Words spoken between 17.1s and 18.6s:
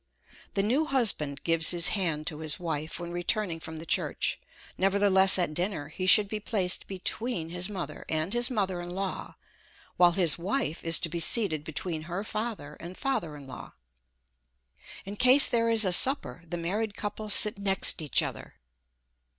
sit next each other.